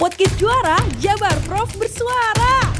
[0.00, 2.72] Podcast Juara Jabar Prof bersuara.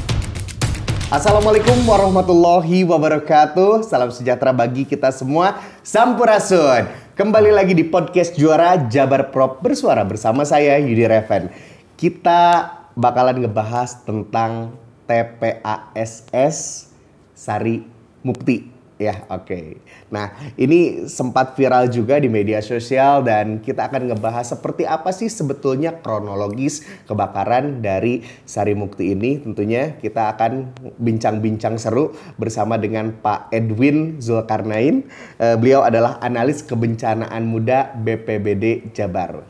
[1.13, 3.85] Assalamualaikum warahmatullahi wabarakatuh.
[3.85, 5.61] Salam sejahtera bagi kita semua.
[5.85, 6.89] Sampurasun.
[7.13, 11.53] Kembali lagi di podcast Juara Jabar Prof bersuara bersama saya Yudi Reven.
[11.93, 14.73] Kita bakalan ngebahas tentang
[15.05, 16.89] TPASS
[17.37, 17.85] Sari
[18.25, 18.70] Mukti
[19.01, 19.49] Ya, oke.
[19.49, 19.65] Okay.
[20.13, 20.29] Nah,
[20.61, 26.05] ini sempat viral juga di media sosial dan kita akan ngebahas seperti apa sih sebetulnya
[26.05, 29.41] kronologis kebakaran dari Sari Mukti ini.
[29.41, 35.09] Tentunya kita akan bincang-bincang seru bersama dengan Pak Edwin Zulkarnain.
[35.41, 39.41] Uh, beliau adalah analis kebencanaan muda BPBD Jabar.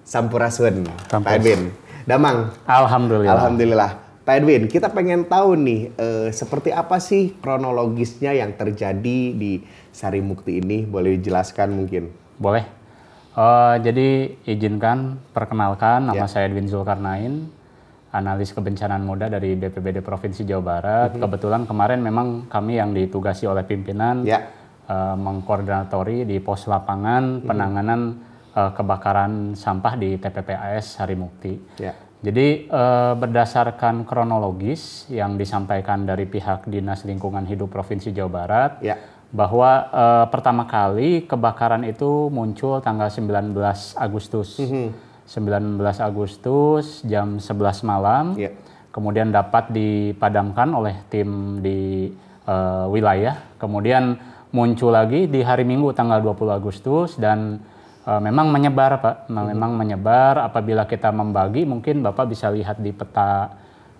[0.00, 1.28] Sampurasun, Sampurasun.
[1.28, 1.60] Pak Edwin.
[2.08, 2.56] Damang.
[2.64, 3.36] Alhamdulillah.
[3.36, 4.03] Alhamdulillah.
[4.24, 9.60] Pak Edwin, kita pengen tahu nih eh, seperti apa sih kronologisnya yang terjadi di
[9.92, 10.88] Sari Mukti ini?
[10.88, 12.08] Boleh dijelaskan mungkin?
[12.40, 12.64] Boleh.
[13.36, 16.30] Uh, jadi izinkan perkenalkan nama ya.
[16.30, 17.50] saya Edwin Zulkarnain,
[18.14, 21.12] analis kebencanaan muda dari BPBD Provinsi Jawa Barat.
[21.12, 21.22] Mm -hmm.
[21.28, 24.40] Kebetulan kemarin memang kami yang ditugasi oleh pimpinan ya.
[24.88, 27.48] uh, mengkoordinatori di pos lapangan mm -hmm.
[27.50, 28.00] penanganan
[28.54, 31.58] uh, kebakaran sampah di TPPAS Sari Mukti.
[31.82, 31.92] Ya.
[32.24, 38.96] Jadi eh, berdasarkan kronologis yang disampaikan dari pihak Dinas Lingkungan Hidup Provinsi Jawa Barat, ya.
[39.28, 43.52] bahwa eh, pertama kali kebakaran itu muncul tanggal 19
[44.00, 44.56] Agustus.
[44.56, 44.88] Mm -hmm.
[45.24, 48.52] 19 Agustus jam 11 malam, ya.
[48.92, 52.08] kemudian dapat dipadamkan oleh tim di
[52.48, 54.16] eh, wilayah, kemudian
[54.48, 57.60] muncul lagi di hari Minggu tanggal 20 Agustus dan
[58.06, 59.44] uh, memang menyebar pak hmm.
[59.52, 63.52] memang menyebar apabila kita membagi mungkin bapak bisa lihat di peta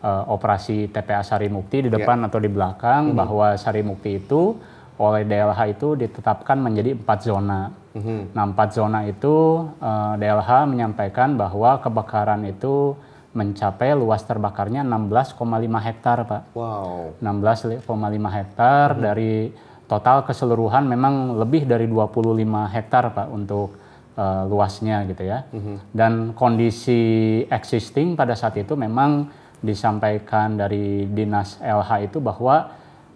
[0.05, 2.29] uh, operasi TPA Sari Mukti di depan yeah.
[2.29, 3.17] atau di belakang hmm.
[3.17, 4.57] bahwa Sari Mukti itu
[4.95, 7.75] oleh DLH itu ditetapkan menjadi empat zona.
[7.99, 12.95] hmm Nah empat zona itu uh, DLH menyampaikan bahwa kebakaran itu
[13.35, 15.35] mencapai luas terbakarnya 16,5
[15.83, 16.43] hektar pak.
[16.55, 17.19] Wow.
[17.19, 17.83] 16,5
[18.31, 19.51] hektar hmm dari
[19.85, 22.41] total keseluruhan memang lebih dari 25
[22.73, 23.84] hektar pak untuk
[24.17, 25.47] uh, luasnya gitu ya.
[25.51, 25.77] Mm-hmm.
[25.95, 29.31] Dan kondisi existing pada saat itu memang
[29.65, 32.69] disampaikan dari dinas LH itu bahwa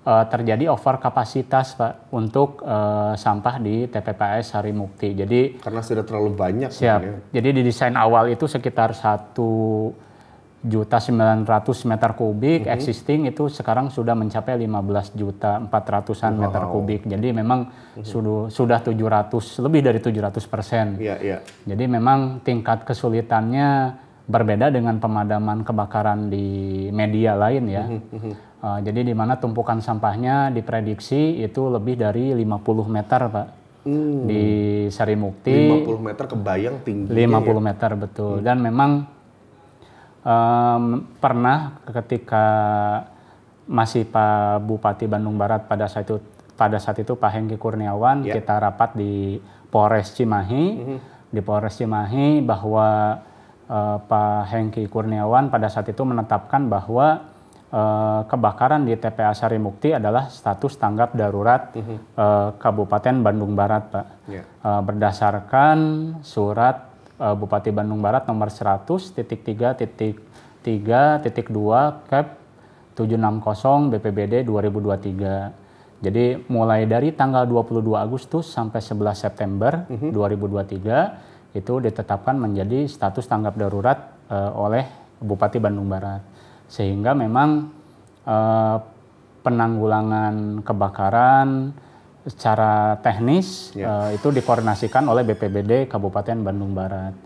[0.08, 5.12] uh, terjadi over kapasitas pak untuk uh, sampah di TPPS Hari Mukti.
[5.12, 6.70] Jadi karena sudah terlalu banyak.
[6.72, 7.00] Siap.
[7.04, 7.14] Ya.
[7.40, 9.92] Jadi di desain awal itu sekitar satu
[10.58, 11.46] juta 900
[11.86, 12.74] meter kubik mm -hmm.
[12.74, 16.42] existing itu sekarang sudah mencapai 15 juta 400-an wow.
[16.42, 17.02] meter kubik.
[17.06, 18.50] Jadi memang mm -hmm.
[18.50, 20.86] sudah sudah 700 lebih dari 700 persen.
[20.98, 21.40] Yeah, yeah.
[21.62, 23.94] Jadi memang tingkat kesulitannya
[24.28, 27.84] berbeda dengan pemadaman kebakaran di media lain ya.
[27.86, 28.32] Mm -hmm.
[28.58, 32.42] uh, jadi di mana tumpukan sampahnya diprediksi itu lebih dari 50
[32.90, 33.48] meter, Pak.
[33.86, 34.26] Mm.
[34.26, 34.44] Di
[34.90, 35.54] Sarimukti
[35.86, 37.52] 50 meter kebayang tinggi 50 ya?
[37.62, 38.34] meter betul.
[38.36, 38.44] Mm.
[38.44, 38.90] Dan memang
[40.24, 42.46] um, pernah ketika
[43.68, 46.16] masih Pak Bupati Bandung Barat pada saat itu
[46.58, 48.34] pada saat itu Pak Hengki Kurniawan yeah.
[48.40, 50.98] kita rapat di Polres Cimahi mm -hmm.
[51.30, 53.20] di Polres Cimahi bahwa
[53.68, 57.28] uh, Pak Hengki Kurniawan pada saat itu menetapkan bahwa
[57.70, 61.98] uh, kebakaran di TPA Sari Mukti adalah status tanggap darurat mm -hmm.
[62.16, 64.48] uh, Kabupaten Bandung Barat Pak yeah.
[64.64, 65.78] uh, berdasarkan
[66.24, 66.87] surat
[67.18, 70.16] uh, Bupati Bandung Barat nomor 100 titik 3 titik
[70.62, 72.38] 3 titik 2 cap
[72.98, 76.02] 760 BPBD 2023.
[76.02, 80.10] Jadi mulai dari tanggal 22 Agustus sampai 11 September mm -hmm.
[80.14, 84.86] 2023 itu ditetapkan menjadi status tanggap darurat uh, oleh
[85.18, 86.22] Bupati Bandung Barat.
[86.70, 87.70] Sehingga memang
[88.28, 88.76] uh,
[89.42, 91.72] penanggulangan kebakaran,
[92.28, 94.08] secara teknis yeah.
[94.08, 97.16] uh, itu dikoordinasikan oleh BPBD Kabupaten Bandung Barat.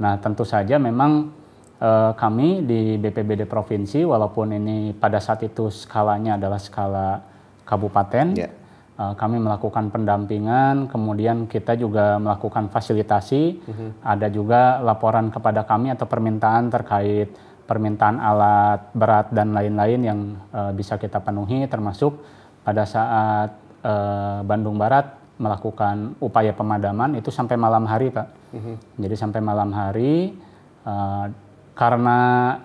[0.00, 1.32] Nah, tentu saja memang
[1.80, 7.24] uh, kami di BPBD provinsi walaupun ini pada saat itu skalanya adalah skala
[7.64, 8.52] kabupaten, yeah.
[9.00, 13.90] uh, kami melakukan pendampingan, kemudian kita juga melakukan fasilitasi, mm -hmm.
[14.04, 17.32] ada juga laporan kepada kami atau permintaan terkait
[17.70, 20.20] permintaan alat berat dan lain-lain yang
[20.50, 22.18] uh, bisa kita penuhi termasuk
[22.66, 28.28] pada saat uh, Bandung Barat melakukan upaya pemadaman itu sampai malam hari pak.
[28.52, 28.74] Mm-hmm.
[29.00, 30.36] Jadi sampai malam hari
[30.84, 31.26] uh,
[31.72, 32.18] karena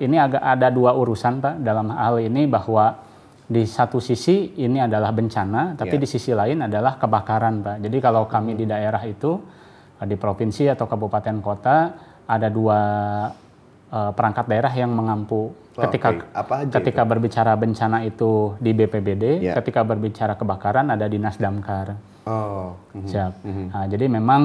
[0.03, 2.99] ini agak ada dua urusan pak dalam hal ini bahwa
[3.45, 6.01] di satu sisi ini adalah bencana, tapi yeah.
[6.01, 7.77] di sisi lain adalah kebakaran pak.
[7.79, 8.61] Jadi kalau kami mm-hmm.
[8.61, 9.31] di daerah itu
[9.95, 11.77] di provinsi atau kabupaten kota
[12.27, 12.79] ada dua
[13.91, 16.27] uh, perangkat daerah yang mengampu ketika okay.
[16.31, 17.11] Apa aja ketika itu?
[17.11, 19.55] berbicara bencana itu di BPBD, yeah.
[19.59, 21.99] ketika berbicara kebakaran ada dinas damkar.
[22.25, 22.73] Oh.
[22.95, 23.09] Mm-hmm.
[23.11, 23.33] Siap.
[23.43, 23.67] Mm-hmm.
[23.75, 24.41] Nah, jadi memang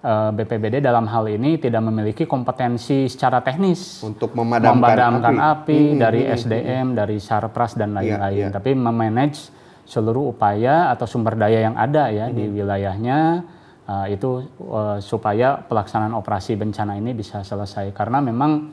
[0.00, 5.98] eh, BPBD dalam hal ini tidak memiliki kompetensi secara teknis Untuk memadamkan, memadamkan api.
[5.98, 8.54] api, dari SDM, dari Sarpras dan lain-lain, iya.
[8.54, 9.52] tapi memanage
[9.90, 13.42] seluruh upaya atau sumber daya yang ada ya di wilayahnya
[13.90, 17.90] uh, itu uh, supaya pelaksanaan operasi bencana ini bisa selesai.
[17.90, 18.70] Karena memang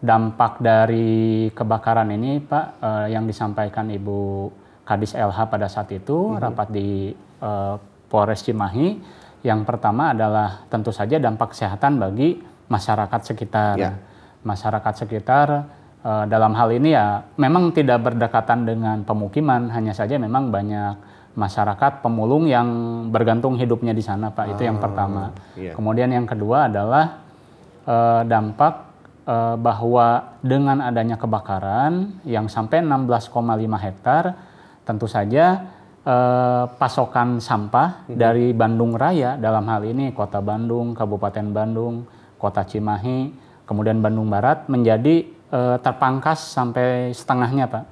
[0.00, 4.48] dampak dari kebakaran ini Pak uh, yang disampaikan Ibu
[4.84, 7.80] Kadis LH pada saat itu rapat di uh,
[8.10, 9.00] Polres Cimahi.
[9.40, 12.36] Yang pertama adalah tentu saja dampak kesehatan bagi
[12.68, 13.74] masyarakat sekitar.
[13.80, 13.92] Ya.
[14.40, 15.68] masyarakat sekitar
[16.00, 20.96] eh, dalam hal ini ya memang tidak berdekatan dengan pemukiman hanya saja memang banyak
[21.34, 22.68] masyarakat pemulung yang
[23.14, 25.72] bergantung hidupnya di sana pak itu yang pertama iya.
[25.78, 27.22] kemudian yang kedua adalah
[27.86, 28.74] eh, dampak
[29.24, 33.30] eh, bahwa dengan adanya kebakaran yang sampai 16,5
[33.78, 34.24] hektar
[34.82, 35.70] tentu saja
[36.02, 42.10] eh, pasokan sampah dari Bandung Raya dalam hal ini Kota Bandung, Kabupaten Bandung,
[42.40, 43.30] Kota Cimahi,
[43.70, 47.84] kemudian Bandung Barat menjadi eh, terpangkas sampai setengahnya, Pak.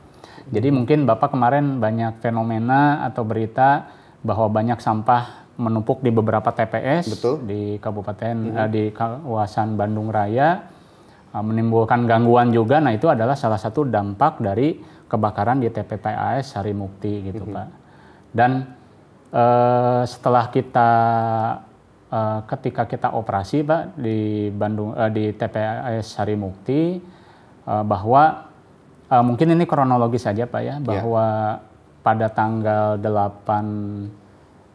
[0.49, 3.89] Jadi mungkin Bapak kemarin banyak fenomena atau berita
[4.25, 7.35] bahwa banyak sampah menumpuk di beberapa TPS Betul.
[7.45, 10.62] di kabupaten eh, di kawasan Bandung Raya
[11.35, 12.81] uh, menimbulkan gangguan juga.
[12.81, 14.79] Nah, itu adalah salah satu dampak dari
[15.09, 17.69] kebakaran di TPPAS Sarimukti gitu, Pak.
[18.29, 18.77] Dan
[19.33, 20.91] eh, setelah kita
[22.12, 27.00] eh, ketika kita operasi, Pak, di Bandung eh, di TPAS Sarimukti
[27.65, 28.48] eh, bahwa
[29.09, 31.27] eh, mungkin ini kronologis saja, Pak ya, bahwa
[32.01, 34.09] pada tanggal 8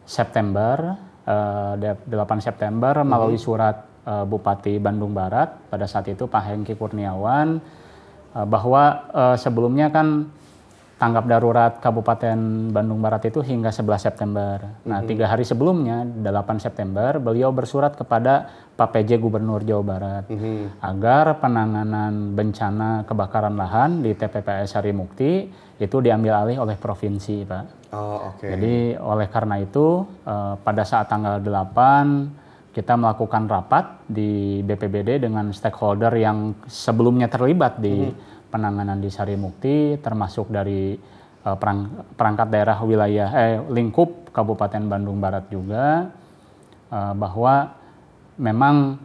[0.03, 6.43] September eh, de- 8 September melalui surat eh, Bupati Bandung Barat pada saat itu Pak
[6.43, 7.57] Hengki Kurniawan
[8.35, 10.27] eh, bahwa eh, sebelumnya kan
[11.03, 14.55] tanggap darurat Kabupaten Bandung Barat itu hingga 11 September.
[14.87, 18.47] Nah, tiga hari sebelumnya 8 September beliau bersurat kepada
[18.79, 20.23] Pak PJ Gubernur Jawa Barat
[20.79, 27.91] agar penanganan bencana kebakaran lahan di TPPS Harimukti itu diambil alih oleh provinsi, Pak.
[27.91, 28.47] Oh, oke.
[28.47, 35.53] Jadi oleh karena itu eh, pada saat tanggal 8 kita melakukan rapat di BPBD dengan
[35.53, 38.09] stakeholder yang sebelumnya terlibat di
[38.53, 40.93] penanganan di Sarimukti termasuk dari
[41.41, 46.13] eh, perang- perangkat daerah wilayah eh lingkup Kabupaten Bandung Barat juga
[46.93, 47.73] eh, bahwa
[48.37, 49.01] memang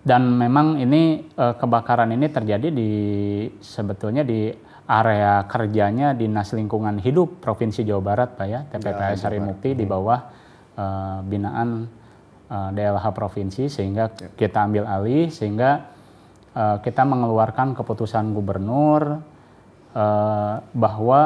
[0.00, 2.90] dan memang ini eh, kebakaran ini terjadi di
[3.60, 4.52] sebetulnya di
[4.90, 10.20] area kerjanya Dinas Lingkungan Hidup Provinsi Jawa Barat Pak ya TPPS Sarimukti di bawah
[10.76, 11.88] eh, binaan
[12.48, 15.99] eh, DLH provinsi sehingga kita ambil alih sehingga
[16.56, 19.20] eh, kita mengeluarkan keputusan gubernur
[19.94, 21.20] eh, bahwa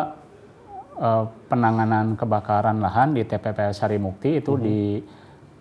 [1.01, 5.01] eh, penanganan kebakaran lahan di TPPS Sarimukti itu di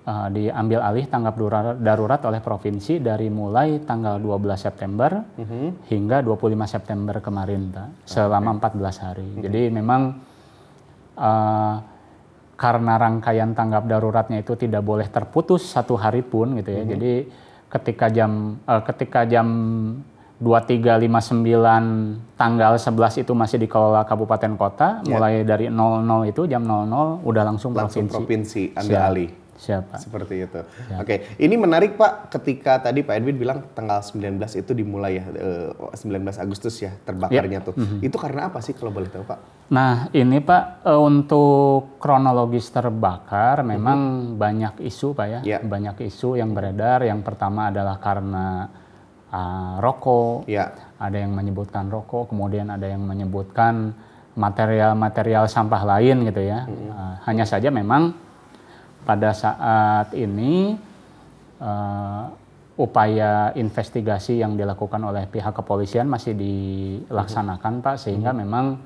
[0.04, 1.36] eh, diambil alih tanggap
[1.80, 5.12] darurat, oleh provinsi dari mulai tanggal 12 September
[5.88, 8.08] hingga 25 September kemarin, Pak.
[8.08, 9.28] Selama 14 hari.
[9.40, 10.02] Jadi memang
[11.18, 11.76] eh,
[12.54, 16.84] karena rangkaian tanggap daruratnya itu tidak boleh terputus satu hari pun gitu ya.
[16.86, 17.14] Jadi
[17.74, 19.48] ketika jam eh, ketika jam
[20.44, 27.44] 2359 tanggal 11 itu masih dikelola kabupaten kota, mulai dari 00 itu jam 00 udah
[27.48, 28.76] langsung, Langsung provinsi.
[28.76, 29.96] provinsi ambil Siap.
[29.96, 30.60] Seperti itu.
[31.00, 35.72] Oke, ini menarik Pak ketika tadi Pak Edwin bilang tanggal 19 itu dimulai ya eh,
[35.72, 37.72] 19 Agustus ya terbakarnya tuh.
[38.04, 39.40] Itu karena apa sih kalau boleh tahu Pak?
[39.72, 44.00] Nah, ini Pak eh, untuk kronologis terbakar memang
[44.36, 45.58] banyak isu Pak ya, Ya.
[45.64, 47.00] banyak isu yang beredar.
[47.00, 48.68] Yang pertama adalah karena
[49.32, 50.76] ah, rokok, Ya.
[51.00, 53.96] ada yang menyebutkan rokok, kemudian ada yang menyebutkan
[54.34, 56.68] material-material sampah lain gitu ya.
[56.92, 58.14] Ah, hanya saja memang
[59.04, 60.76] pada saat ini
[61.60, 62.24] eh,
[62.74, 68.82] upaya investigasi yang dilakukan oleh pihak kepolisian masih dilaksanakan Pak sehingga memang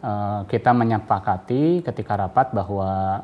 [0.00, 3.20] eh, kita menyepakati ketika rapat bahwa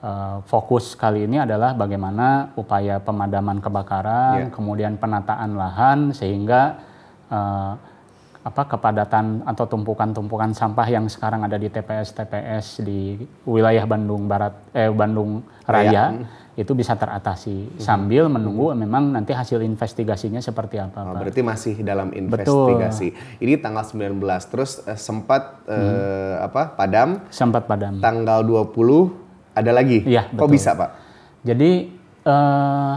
[0.00, 4.52] eh, fokus kali ini adalah bagaimana upaya pemadaman kebakaran, Ya.
[4.54, 6.80] kemudian penataan lahan sehingga
[7.28, 7.72] eh,
[8.46, 14.54] apa kepadatan atau tumpukan-tumpukan sampah yang sekarang ada di TPS TPS di wilayah Bandung Barat
[14.70, 16.14] eh Bandung Raya
[16.54, 21.20] itu bisa teratasi sambil menunggu memang nanti hasil investigasinya seperti apa Oh, Pak.
[21.20, 23.12] berarti masih dalam investigasi.
[23.36, 24.14] Ini tanggal 19
[24.46, 26.70] terus eh, sempat eh, apa?
[26.72, 27.98] Padam Sempat padam.
[27.98, 28.72] tanggal 20
[29.52, 30.06] ada lagi.
[30.06, 30.54] Iya, Kok betul.
[30.54, 30.90] bisa, Pak?
[31.42, 31.70] Jadi
[32.22, 32.94] eh,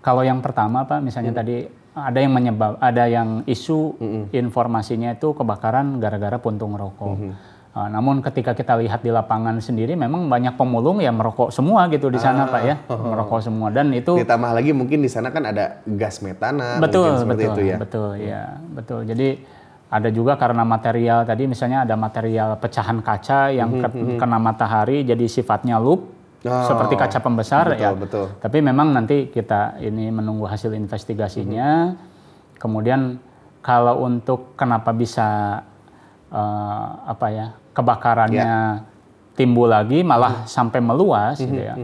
[0.00, 1.40] kalau yang pertama Pak, misalnya Hmm.
[1.40, 1.56] tadi
[1.96, 3.96] ada yang menyebab, ada yang isu
[4.30, 7.16] informasinya itu kebakaran gara-gara puntung rokok.
[7.16, 7.32] Hmm.
[7.72, 12.08] Uh, namun ketika kita lihat di lapangan sendiri memang banyak pemulung ya merokok semua gitu
[12.08, 12.48] di sana Ah.
[12.48, 12.76] Pak ya.
[12.88, 17.20] Merokok semua dan itu Ditambah lagi mungkin di sana kan ada gas metana betul mungkin
[17.20, 17.76] seperti betul itu ya.
[17.76, 19.28] betul ya betul jadi
[19.86, 25.24] ada juga karena material tadi misalnya ada material pecahan kaca yang ke- kena matahari jadi
[25.26, 26.15] sifatnya loop
[26.46, 28.26] Oh, seperti kaca pembesar betul, ya betul.
[28.38, 31.96] tapi memang nanti kita ini menunggu hasil investigasinya Mhm.
[32.56, 33.18] kemudian
[33.60, 35.60] kalau untuk kenapa bisa
[36.26, 38.82] eh, apa ya kebakarannya Ya.
[39.34, 40.46] timbul lagi malah Mhm.
[40.46, 41.74] sampai meluas gitu ya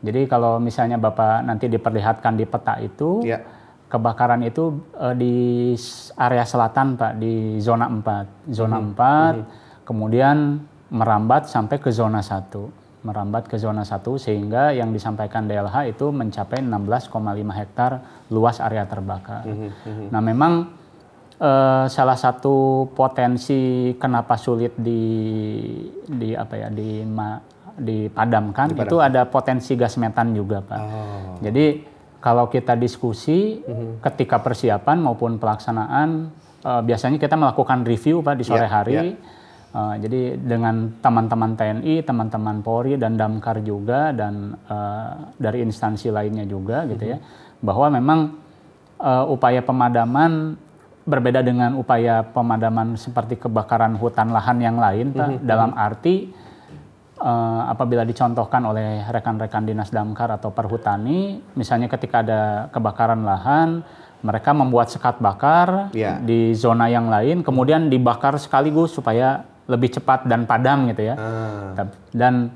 [0.00, 3.40] jadi kalau misalnya bapak nanti diperlihatkan di peta itu Ya.
[3.86, 5.34] kebakaran itu eh, di
[6.16, 8.26] area selatan Pak di zona 4.
[8.50, 9.44] Zona 4
[9.84, 12.70] kemudian merambat sampai ke zona 1.
[12.98, 17.12] Merambat ke zona 1 sehingga yang disampaikan DLH itu mencapai 16,5
[17.52, 19.44] hektar luas area terbakar.
[20.10, 20.72] Nah, memang
[21.36, 23.56] eh, salah satu potensi
[23.94, 25.02] kenapa sulit di
[26.02, 27.38] di apa ya di ma-
[27.76, 30.80] dipadamkan, itu ada potensi gas metan juga, Pak.
[30.80, 31.36] Oh.
[31.44, 31.84] Jadi
[32.18, 34.00] kalau kita diskusi Mhm.
[34.00, 38.94] ketika persiapan maupun pelaksanaan, eh, biasanya kita melakukan review pak di sore Ya, hari.
[38.96, 39.04] ya.
[39.76, 46.48] Eh, jadi dengan teman-teman TNI, teman-teman Polri dan Damkar juga dan eh, dari instansi lainnya
[46.48, 47.12] juga gitu Mhm.
[47.12, 47.18] ya,
[47.60, 48.20] bahwa memang
[48.96, 50.56] eh, upaya pemadaman
[51.04, 55.28] berbeda dengan upaya pemadaman seperti kebakaran hutan lahan yang lain pak.
[55.28, 56.32] Mhm, Dalam arti
[57.16, 63.84] eh, apabila dicontohkan oleh rekan-rekan dinas damkar atau perhutani, misalnya ketika ada kebakaran lahan,
[64.20, 66.16] mereka membuat sekat bakar Ya.
[66.16, 71.14] di zona yang lain, kemudian dibakar sekaligus supaya lebih cepat dan padam gitu ya.
[71.18, 71.70] Ah.
[71.74, 72.50] Tap- Dan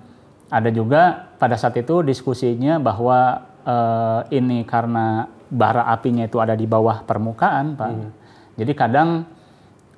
[0.50, 6.67] ada juga pada saat itu diskusinya bahwa eh, ini karena bara apinya itu ada di
[6.67, 7.90] bawah permukaan, Pak.
[8.59, 9.26] Jadi kadang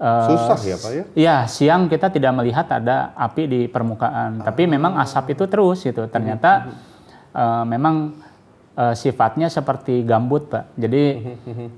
[0.01, 1.05] eh, Susah ya Pak ya?
[1.13, 6.09] Iya, siang kita tidak melihat ada api di permukaan, tapi memang asap itu terus gitu.
[6.09, 6.73] Ternyata
[7.33, 8.17] eh, memang
[8.77, 10.73] eh, sifatnya seperti gambut, Pak.
[10.77, 11.05] Jadi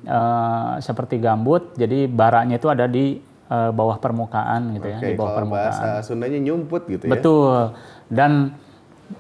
[0.07, 3.19] eh, seperti gambut, jadi baranya itu ada di
[3.51, 5.73] eh, bawah permukaan gitu ya, Oke, di bawah kalau permukaan.
[5.73, 7.13] bahasa Sundanya nyumput gitu ya.
[7.13, 7.77] Betul.
[8.09, 8.33] Dan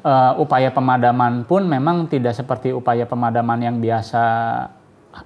[0.05, 4.23] eh, upaya pemadaman pun memang tidak seperti upaya pemadaman yang biasa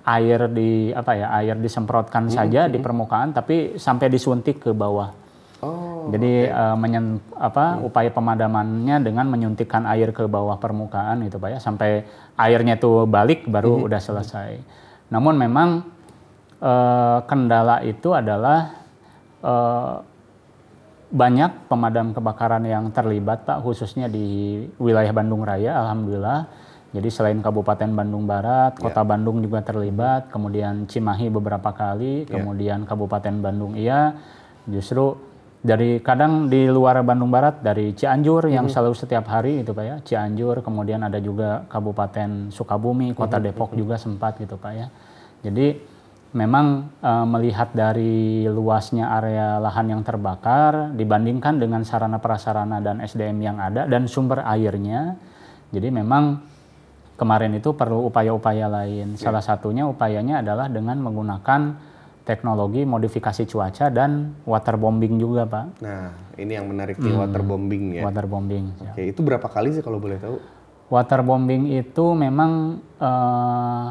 [0.05, 5.11] air di apa ya air disemprotkan saja di permukaan, tapi sampai disuntik ke bawah.
[5.59, 6.07] Oh.
[6.15, 11.59] Jadi eh, menyen- apa upaya pemadamannya dengan menyuntikkan air ke bawah permukaan itu pak ya
[11.59, 12.07] sampai
[12.39, 14.61] airnya itu balik baru udah selesai.
[15.11, 15.69] Namun memang
[16.63, 18.88] eh, kendala itu adalah
[19.43, 19.95] eh,
[21.09, 26.69] banyak pemadam kebakaran yang terlibat pak khususnya di wilayah Bandung Raya alhamdulillah.
[26.89, 33.45] Jadi selain Kabupaten Bandung Barat Kota Bandung juga terlibat kemudian Cimahi beberapa kali kemudian Kabupaten
[33.45, 34.17] Bandung iya.
[34.65, 35.17] Justru
[35.59, 39.97] dari kadang di luar Bandung Barat dari Cianjur yang selalu setiap hari itu pak ya.
[40.01, 44.87] Cianjur kemudian ada juga Kabupaten Sukabumi Kota Depok juga sempat gitu pak ya.
[45.45, 45.77] Jadi
[46.31, 53.39] memang eh, melihat dari luasnya area lahan yang terbakar dibandingkan dengan sarana prasarana dan SDM
[53.41, 55.17] yang ada dan sumber airnya.
[55.69, 56.41] Jadi memang
[57.17, 59.17] kemarin itu perlu upaya-upaya lain.
[59.17, 61.77] Salah satunya upayanya adalah dengan menggunakan
[62.23, 65.81] teknologi modifikasi cuaca dan waterbombing juga, Pak.
[65.81, 67.25] Nah, ini yang menarik nih Hmm.
[67.25, 68.03] waterbombing ya.
[68.05, 68.65] Waterbombing.
[68.85, 68.93] ya.
[68.93, 70.37] Oke, itu berapa kali sih kalau boleh tahu?
[70.89, 73.87] Waterbombing itu memang eh,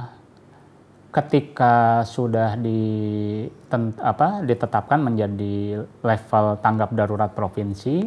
[1.18, 2.82] ketika sudah di
[3.98, 8.06] apa ditetapkan menjadi level tanggap darurat provinsi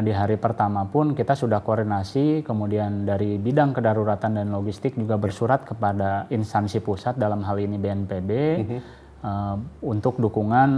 [0.00, 5.68] di hari pertama pun kita sudah koordinasi kemudian dari bidang kedaruratan dan logistik juga bersurat
[5.68, 10.70] kepada instansi pusat dalam hal ini BNPB eh, untuk dukungan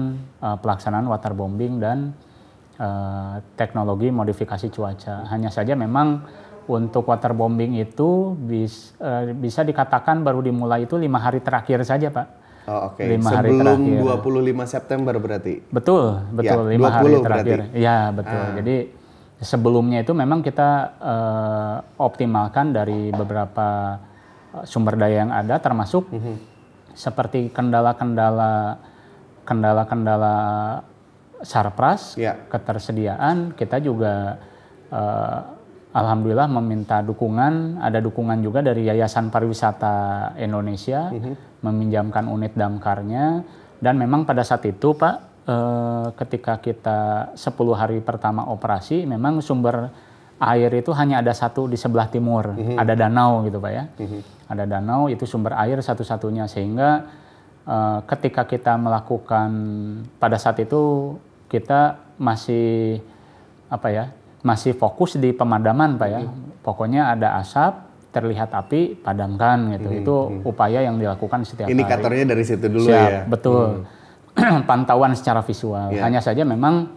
[0.43, 2.11] eh, pelaksanaan waterbombing dan
[2.75, 5.31] eh, teknologi modifikasi cuaca.
[5.31, 6.27] Hanya saja memang
[6.67, 12.27] untuk waterbombing itu bis, eh, bisa dikatakan baru dimulai itu lima hari terakhir saja, Pak.
[12.65, 13.05] Oh, oke.
[13.05, 14.01] Hari Sebelum terakhir.
[14.01, 15.61] 25 September berarti.
[15.69, 17.23] Betul, betul Ya, lima 20 hari berarti.
[17.23, 17.59] terakhir.
[17.77, 18.43] Iya betul.
[18.57, 18.77] Jadi
[19.37, 24.01] sebelumnya itu memang kita eh, optimalkan dari beberapa
[24.57, 26.09] eh, sumber daya yang ada, termasuk
[26.95, 28.81] seperti kendala-kendala
[29.45, 30.37] kendala-kendala
[31.45, 32.41] sarpras, Ya.
[32.49, 34.41] ketersediaan, kita juga
[34.89, 35.41] eh,
[35.95, 41.15] alhamdulillah meminta dukungan, ada dukungan juga dari Yayasan Pariwisata Indonesia
[41.63, 43.47] meminjamkan unit damkarnya.
[43.79, 46.99] Dan memang pada saat itu Pak eh, ketika kita
[47.39, 47.39] 10
[47.79, 49.89] hari pertama operasi memang sumber
[50.43, 53.85] air itu hanya ada satu di sebelah timur, ada danau gitu Pak ya.
[54.51, 56.51] Ada danau itu sumber air satu-satunya.
[56.51, 57.07] Sehingga
[57.71, 59.51] eh, ketika kita melakukan
[60.19, 61.15] pada saat itu
[61.47, 62.99] kita masih
[63.71, 64.05] apa ya
[64.45, 66.21] masih fokus di pemadaman pak ya.
[66.61, 67.81] Pokoknya ada asap
[68.13, 69.89] terlihat api padamkan gitu.
[69.91, 71.75] Itu upaya yang dilakukan setiap hari.
[71.75, 73.21] Indikatornya dari situ dulu Siap, ya.
[73.25, 73.89] betul.
[74.69, 75.91] Pantauan secara visual.
[75.91, 76.05] Iya.
[76.05, 76.93] hanya saja memang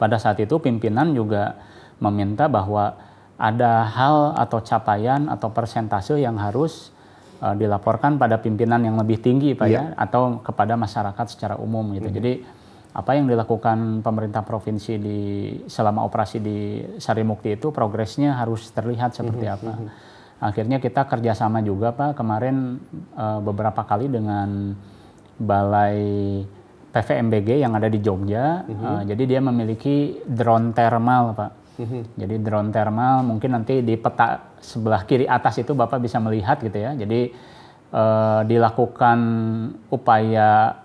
[0.00, 1.60] pada saat itu pimpinan juga
[2.02, 2.98] meminta bahwa
[3.38, 6.90] ada hal atau capaian atau persentase yang harus
[7.42, 12.10] uh, dilaporkan pada pimpinan yang lebih tinggi pak ya atau kepada masyarakat secara umum gitu.
[12.10, 12.61] Jadi
[12.92, 15.20] apa yang dilakukan pemerintah provinsi di
[15.64, 16.58] selama operasi di
[17.00, 19.72] Sarimukti itu progresnya harus terlihat seperti apa.
[20.42, 22.76] Akhirnya kita kerjasama juga pak kemarin
[23.16, 24.76] uh, beberapa kali dengan
[25.40, 26.42] balai
[26.92, 28.68] PVMBG yang ada di Jogja.
[28.68, 31.62] Uh, jadi dia memiliki drone thermal pak.
[32.20, 36.76] Jadi drone thermal mungkin nanti di peta sebelah kiri atas itu Bapak bisa melihat gitu
[36.76, 36.92] ya.
[36.92, 37.32] Jadi
[37.92, 39.18] eh, dilakukan
[39.88, 40.81] upaya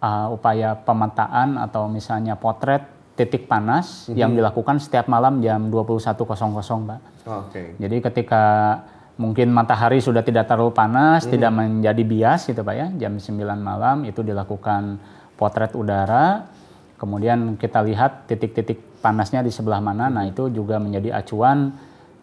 [0.00, 7.00] uh, upaya pemetaan atau misalnya potret titik panas yang dilakukan setiap malam jam 21.00 Pak.
[7.24, 7.62] Oke.
[7.80, 8.44] Jadi ketika
[9.16, 14.04] mungkin matahari sudah tidak terlalu panas, tidak menjadi bias gitu Pak ya, jam 9 malam
[14.04, 15.00] itu dilakukan
[15.40, 16.44] potret udara.
[16.96, 20.08] Kemudian kita lihat titik-titik panasnya di sebelah mana.
[20.08, 21.72] Nah, itu juga menjadi acuan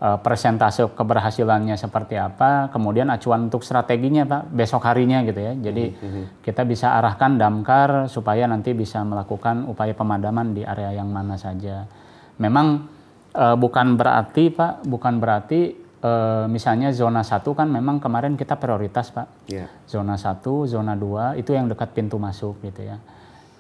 [0.04, 5.56] persentase keberhasilannya seperti apa, kemudian acuan untuk strateginya Pak besok harinya gitu ya.
[5.56, 5.96] Jadi
[6.44, 11.88] kita bisa arahkan damkar supaya nanti bisa melakukan upaya pemadaman di area yang mana saja.
[12.36, 12.84] Memang
[13.32, 19.08] eh, bukan berarti Pak, bukan berarti eh, misalnya zona 1 kan memang kemarin kita prioritas
[19.16, 19.48] Pak.
[19.48, 19.72] Ya.
[19.88, 23.00] Zona 1, zona 2 itu yang dekat pintu masuk gitu ya.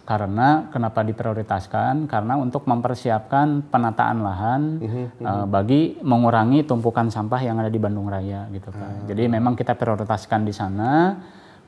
[0.03, 2.11] Karena kenapa diprioritaskan?
[2.11, 8.51] Karena untuk mempersiapkan penataan lahan eh, bagi mengurangi tumpukan sampah yang ada di Bandung Raya
[8.51, 9.07] gitu Pak.
[9.07, 11.15] Jadi memang kita prioritaskan di sana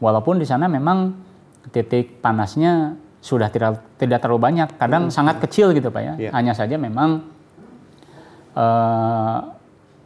[0.03, 1.15] walaupun di sana memang
[1.71, 6.13] titik panasnya sudah tidak tidak terlalu banyak, kadang sangat kecil gitu Pak ya.
[6.27, 6.29] Iya.
[6.35, 7.23] Hanya saja memang
[8.51, 9.37] eh,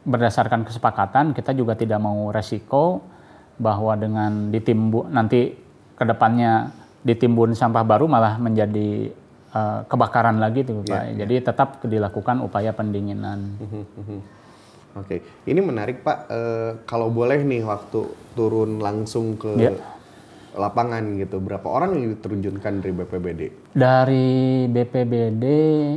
[0.06, 3.02] berdasarkan kesepakatan kita juga tidak mau resiko
[3.58, 5.52] bahwa dengan ditimbun nanti
[6.00, 6.72] ke depannya
[7.02, 9.10] ditimbun sampah baru malah menjadi
[9.50, 11.04] eh, kebakaran lagi tuh Iya, Pak.
[11.18, 13.56] Jadi tetap dilakukan upaya pendinginan.
[14.92, 16.18] Oke, ini menarik Pak.
[16.28, 19.72] Eh, kalau boleh nih waktu turun langsung ke Ya.
[20.52, 23.42] lapangan gitu, berapa orang yang diterjunkan dari BPBD?
[23.72, 24.30] Dari
[24.68, 25.46] BPBD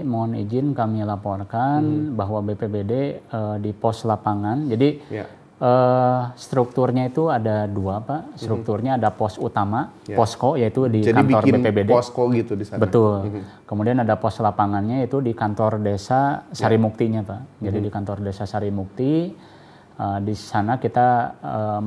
[0.03, 2.15] mohon izin kami laporkan Hmm.
[2.15, 4.69] bahwa BPBD eh, di pos lapangan.
[4.69, 5.25] Jadi Ya.
[5.63, 8.35] Eh, strukturnya itu ada dua Pak.
[8.35, 10.19] Strukturnya ada pos utama, Ya.
[10.19, 11.91] posko yaitu di Jadi kantor bikin BPBD.
[11.95, 12.83] posko gitu di sana.
[12.83, 13.31] Betul.
[13.63, 17.63] Kemudian ada pos lapangannya itu di kantor desa Sarimuktinya Pak.
[17.63, 19.31] Jadi di kantor desa Sarimukti
[20.03, 21.81] uh, di sana kita uh,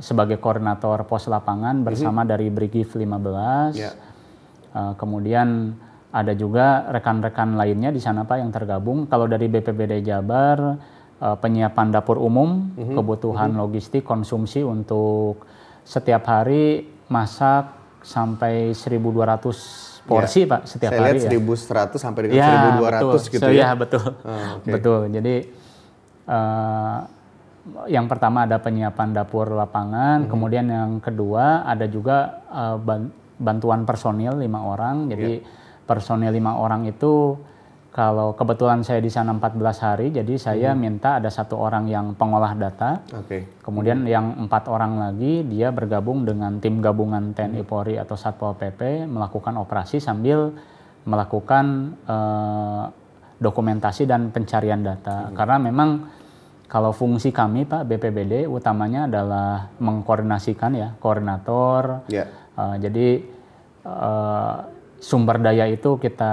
[0.00, 3.76] sebagai koordinator pos lapangan bersama dari Brigif 15.
[3.76, 3.92] Ya.
[4.72, 5.76] Uh, kemudian
[6.08, 9.04] ada juga rekan-rekan lainnya di sana Pak yang tergabung.
[9.04, 10.80] Kalau dari BPBD Jabar
[11.18, 15.42] uh, penyiapan dapur umum, kebutuhan logistik, konsumsi untuk
[15.82, 21.40] setiap hari masak sampai 1.200 porsi Pak setiap Saya hari lihat ya.
[21.92, 23.18] 1100 sampai dengan Ya, 1200 betul.
[23.28, 23.60] gitu So, ya.
[23.60, 24.04] ya, betul.
[24.22, 24.70] Ah, oke.
[24.70, 25.00] Betul.
[25.10, 25.34] Jadi
[26.26, 26.98] eh,
[27.88, 30.28] yang pertama ada penyiapan dapur lapangan, Mhm.
[30.28, 32.40] kemudian yang kedua ada juga
[32.78, 35.08] ban- bantuan personil lima orang.
[35.08, 35.46] Jadi Iya.
[35.84, 37.36] personil lima orang itu
[37.88, 40.78] kalau kebetulan saya di sana 14 hari, jadi saya Mhm.
[40.78, 43.00] minta ada satu orang yang pengolah data.
[43.16, 43.48] Oke.
[43.64, 49.08] Kemudian yang empat orang lagi dia bergabung dengan tim gabungan TNI Polri atau Satpol PP
[49.08, 50.52] melakukan operasi sambil
[51.08, 52.84] melakukan eh,
[53.40, 55.32] dokumentasi dan pencarian data.
[55.32, 56.12] Karena memang
[56.68, 62.04] kalau fungsi kami Pak BPBD utamanya adalah mengkoordinasikan ya koordinator.
[62.12, 62.28] Ya.
[62.52, 63.08] Eh, jadi
[63.88, 64.56] eh,
[64.98, 66.32] sumber daya itu kita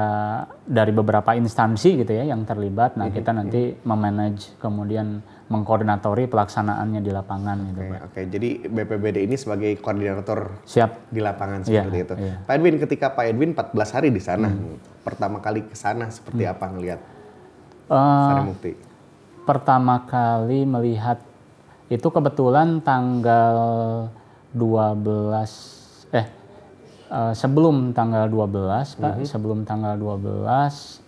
[0.66, 2.98] dari beberapa instansi gitu ya yang terlibat.
[2.98, 8.02] Nah kita nanti memanage kemudian mengkoordinatori pelaksanaannya di lapangan gitu Oke, Pak.
[8.10, 8.22] oke.
[8.34, 11.14] Jadi BPBD ini sebagai koordinator Siap.
[11.14, 12.14] di lapangan Iya, seperti itu.
[12.18, 12.36] iya.
[12.42, 14.82] Pak Edwin, ketika Pak Edwin 14 hari di sana, Hmm.
[15.06, 16.98] pertama kali ke sana seperti apa ngelihat
[17.86, 18.74] Sarimukti?
[19.46, 21.22] pertama kali melihat
[21.86, 23.56] itu kebetulan tanggal
[24.50, 25.75] 12 eh
[27.08, 31.02] eh, sebelum tanggal 12 Pak, sebelum tanggal 12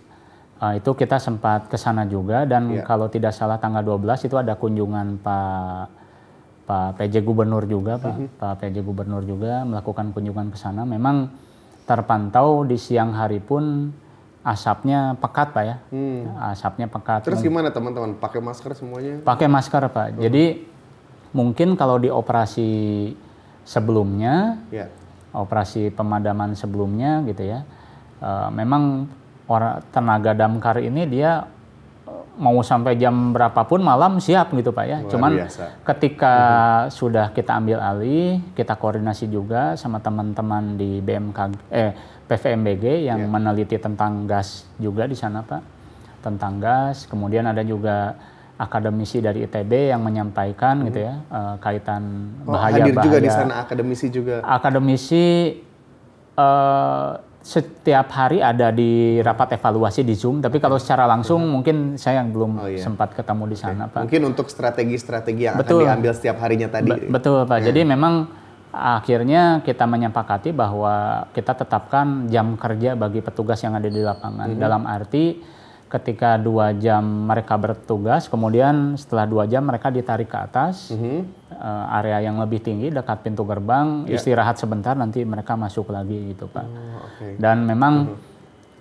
[0.57, 2.83] eh, itu kita sempat ke sana juga dan Iya.
[2.83, 5.85] kalau tidak salah tanggal 12 itu ada kunjungan Pak
[6.67, 10.83] Pak PJ Gubernur juga Pak, Pak PJ Gubernur juga melakukan kunjungan ke sana.
[10.83, 11.31] Memang
[11.87, 13.95] terpantau di siang hari pun
[14.43, 15.75] asapnya pekat Pak ya.
[16.43, 17.23] Asapnya pekat.
[17.23, 18.19] Terus gimana teman-teman?
[18.19, 19.23] Pakai masker semuanya?
[19.23, 20.19] Pakai masker Pak.
[20.19, 20.67] Jadi
[21.31, 22.67] mungkin kalau di operasi
[23.63, 24.91] sebelumnya, Ya.
[25.31, 27.63] Operasi pemadaman sebelumnya gitu ya,
[28.19, 29.07] eh, memang
[29.47, 31.47] orang tenaga damkar ini dia
[32.03, 34.97] eh, mau sampai jam berapapun malam siap gitu Pak ya.
[34.99, 35.63] Luar Cuman biasa.
[35.83, 36.35] ketika
[36.89, 41.91] sudah kita ambil alih, kita koordinasi juga sama teman-teman di BMK eh
[42.27, 43.27] PVMBG yang Ya.
[43.27, 45.63] meneliti tentang gas juga di sana Pak.
[46.19, 48.19] Tentang gas, kemudian ada juga
[48.57, 53.31] akademisi dari ITB yang menyampaikan gitu ya eh, kaitan Oh, bahaya hadir juga di bahaya
[53.31, 54.41] sana akademisi juga.
[54.41, 55.25] akademisi
[56.33, 58.91] eh, setiap hari ada di
[59.23, 62.83] rapat evaluasi di Zoom, tapi kalau secara langsung mungkin saya yang belum Oh, iya.
[62.83, 64.03] sempat ketemu di sana, Pak.
[64.03, 65.87] Mungkin untuk strategi-strategi yang Betul.
[65.87, 66.91] akan diambil setiap harinya tadi.
[66.91, 67.63] Be- betul, Pak.
[67.63, 68.27] Jadi memang
[68.69, 74.51] akhirnya kita menyepakati bahwa kita tetapkan jam kerja bagi petugas yang ada di lapangan.
[74.51, 75.39] Dalam arti
[75.87, 81.23] ketika dua jam mereka bertugas, kemudian setelah dua jam mereka ditarik ke atas eh,
[81.95, 86.65] area yang lebih tinggi dekat pintu gerbang, istirahat sebentar, nanti mereka masuk lagi gitu, Pak.
[86.67, 87.27] Oh, Oke.
[87.39, 88.19] Dan memang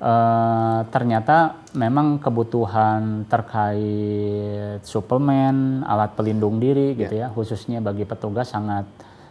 [0.03, 8.85] eh, ternyata memang kebutuhan terkait suplemen, alat pelindung diri gitu ya, khususnya bagi petugas sangat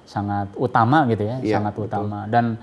[0.08, 2.24] sangat utama gitu ya, Iya, sangat utama.
[2.32, 2.56] Dan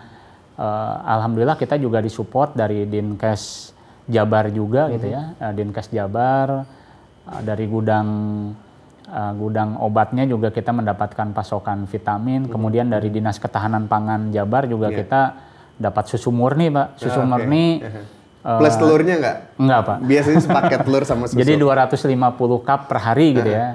[0.57, 3.72] eh, alhamdulillah kita juga disupport dari Dinkes
[4.05, 6.67] Jabar juga gitu ya, Eh, Dinkes Jabar
[7.25, 8.09] eh, dari gudang
[9.05, 12.47] eh, gudang obatnya juga kita mendapatkan pasokan vitamin.
[12.47, 15.21] Kemudian dari Dinas Ketahanan Pangan Jabar juga kita
[15.75, 16.97] dapat susu murni, Pak.
[16.97, 17.31] Susu Ah, oke.
[17.31, 17.67] murni
[18.43, 19.37] Plus telurnya nggak?
[19.55, 19.99] enggak, Pak.
[20.03, 21.39] Biasanya sepaket telur sama susu.
[21.39, 22.19] Jadi 250
[22.67, 23.67] cup per hari gitu ya,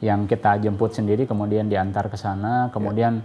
[0.00, 2.72] yang kita jemput sendiri kemudian diantar ke sana.
[2.72, 3.20] Kemudian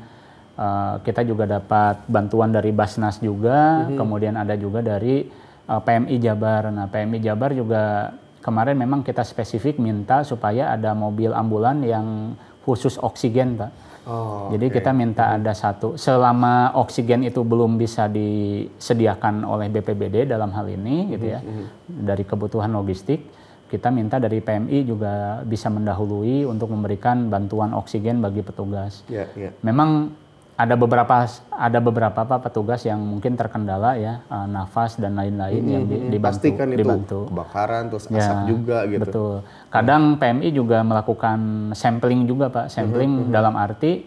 [0.60, 5.24] eh, kita juga dapat bantuan dari Basnas juga, kemudian ada juga dari
[5.70, 6.74] eh, PMI Jabar.
[6.74, 12.34] Nah PMI Jabar juga kemarin memang kita spesifik minta supaya ada mobil ambulan yang
[12.66, 13.72] khusus oksigen, Pak.
[14.10, 15.94] Oh, Jadi kita minta ada satu.
[15.94, 21.46] Selama oksigen itu belum bisa disediakan oleh BPBD dalam hal ini, gitu ya,
[21.86, 23.22] dari kebutuhan logistik,
[23.70, 29.06] kita minta dari PMI juga bisa mendahului untuk memberikan bantuan oksigen bagi petugas.
[29.06, 29.54] ya, ya.
[29.62, 30.10] Memang
[30.60, 35.84] ada beberapa ada beberapa Pak petugas yang mungkin terkendala ya, eh, nafas dan lain-lain yang
[35.88, 36.36] di- dibantu.
[36.36, 37.20] Pasti kan itu dibantu.
[37.32, 39.02] kebakaran terus Ya, asap juga gitu.
[39.02, 39.34] Betul.
[39.72, 41.40] Kadang PMI juga melakukan
[41.72, 42.68] sampling juga Pak.
[42.68, 44.04] Sampling dalam arti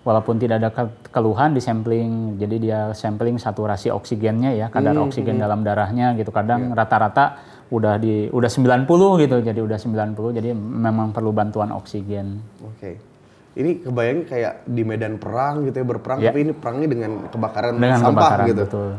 [0.00, 5.42] walaupun tidak ada ke- keluhan di sampling, jadi dia sampling saturasi oksigennya ya, kadar oksigen
[5.42, 6.30] dalam darahnya gitu.
[6.30, 7.34] Kadang rata-rata
[7.66, 8.86] udah di udah 90
[9.18, 9.42] gitu.
[9.42, 12.38] Jadi udah 90 jadi memang perlu bantuan oksigen.
[12.62, 13.09] Oke.
[13.50, 16.30] Ini kebayang kayak di medan perang gitu ya berperang Ya.
[16.30, 18.62] tapi ini perangnya dengan kebakaran Dengan sampah kebakaran gitu.
[18.62, 18.90] betul.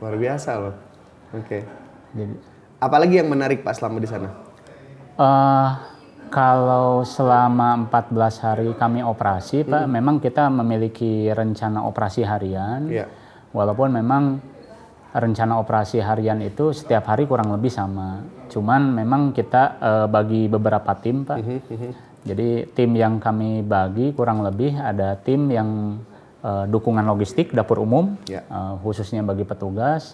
[0.00, 0.74] Luar biasa loh.
[1.36, 1.58] Oke.
[2.16, 2.34] Jadi
[2.78, 4.30] Apalagi yang menarik Pak selama di sana?
[5.18, 5.68] Eh,
[6.30, 12.86] kalau selama 14 hari kami operasi, Pak, memang kita memiliki rencana operasi harian.
[12.86, 13.10] Iya.
[13.50, 14.38] Walaupun memang
[15.10, 18.22] rencana operasi harian itu setiap hari kurang lebih sama.
[18.46, 21.36] Cuman memang kita eh, bagi beberapa tim, Pak.
[22.28, 25.98] Jadi tim yang kami bagi kurang lebih ada tim yang
[26.38, 28.44] eh, dukungan logistik dapur umum, Ya.
[28.44, 30.12] eh, khususnya bagi petugas.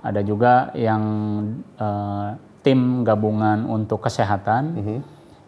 [0.00, 1.02] Ada juga yang
[1.76, 2.28] eh,
[2.64, 4.80] tim gabungan untuk kesehatan.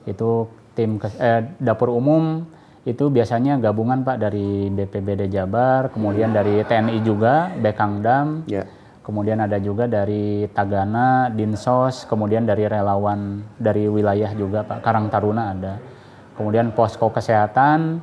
[0.05, 2.45] Itu tim kes- eh, dapur umum
[2.83, 8.67] itu biasanya gabungan Pak dari BPBD Jabar, kemudian dari TNI juga, Bekangdam, Ya.
[9.07, 15.55] kemudian ada juga dari Tagana, Dinsos, kemudian dari relawan dari wilayah juga Pak Karang Taruna
[15.55, 15.75] ada.
[16.37, 18.01] Kemudian posko kesehatan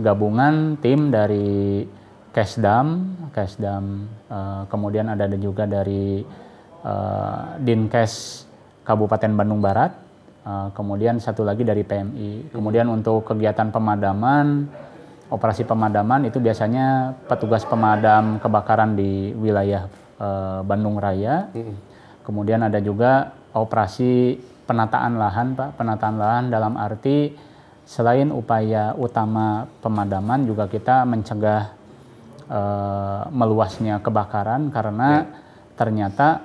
[0.00, 1.84] gabungan tim dari
[2.32, 6.24] Kesdam, Kesdam, eh, kemudian ada juga dari
[6.82, 8.44] eh, Dinkes
[8.82, 9.92] Kabupaten Bandung Barat,
[10.42, 12.52] eh, kemudian satu lagi dari PMI.
[12.52, 14.66] Kemudian untuk kegiatan pemadaman,
[15.32, 19.88] operasi pemadaman itu biasanya petugas pemadam kebakaran di wilayah
[20.20, 21.52] eh, Bandung Raya.
[22.24, 25.76] Kemudian ada juga operasi penataan lahan, Pak.
[25.76, 27.32] Penataan lahan dalam arti
[27.86, 31.62] selain upaya utama pemadaman juga kita mencegah
[32.48, 35.26] eh, meluasnya kebakaran karena
[35.74, 36.42] ternyata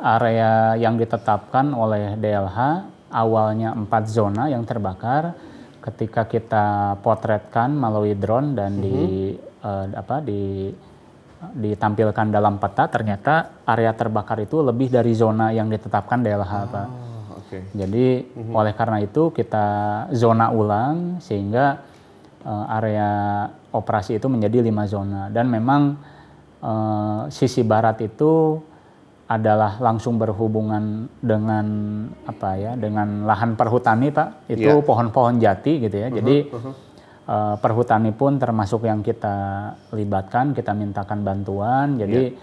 [0.00, 2.58] area yang ditetapkan oleh DLH
[3.10, 5.34] awalnya empat zona yang terbakar
[5.80, 10.70] ketika kita potretkan melalui drone dan di eh, apa di
[11.36, 17.05] ditampilkan dalam peta ternyata area terbakar itu lebih dari zona yang ditetapkan DLH Pak.
[17.46, 17.62] Oke.
[17.78, 18.06] Jadi
[18.50, 19.66] oleh karena itu kita
[20.10, 21.78] zona ulang sehingga
[22.42, 23.10] eh, area
[23.70, 25.30] operasi itu menjadi lima zona.
[25.30, 25.94] Dan memang
[26.58, 28.58] eh, sisi barat itu
[29.26, 31.66] adalah langsung berhubungan dengan
[32.26, 34.50] apa ya dengan lahan perhutani pak.
[34.50, 34.82] Itu Iya.
[34.82, 36.10] pohon-pohon jati gitu ya.
[36.10, 36.36] Jadi
[37.30, 41.94] eh, perhutani pun termasuk yang kita libatkan kita mintakan bantuan.
[41.98, 42.34] Jadi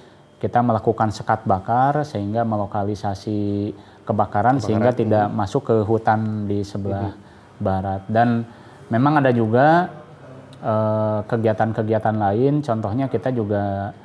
[0.44, 3.72] kita melakukan sekat bakar sehingga melokalisasi
[4.04, 7.16] kebakaran, sehingga tidak masuk ke hutan di sebelah
[7.60, 8.04] barat.
[8.08, 8.44] Dan
[8.92, 9.89] memang ada juga
[10.60, 13.96] eh, kegiatan-kegiatan lain, contohnya kita juga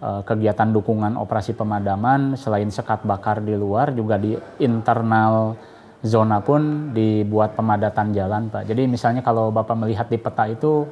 [0.00, 5.56] eh, kegiatan dukungan operasi pemadaman selain sekat bakar di luar juga di internal
[6.02, 8.66] zona pun dibuat pemadatan jalan, Pak.
[8.66, 10.84] Jadi misalnya kalau Bapak melihat di peta itu